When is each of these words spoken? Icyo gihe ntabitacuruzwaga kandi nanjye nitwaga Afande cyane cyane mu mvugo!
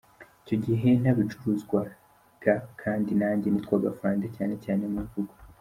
Icyo 0.41 0.55
gihe 0.65 0.89
ntabitacuruzwaga 1.01 2.53
kandi 2.81 3.11
nanjye 3.21 3.47
nitwaga 3.49 3.87
Afande 3.93 4.25
cyane 4.35 4.55
cyane 4.65 4.83
mu 4.93 4.99
mvugo! 5.07 5.33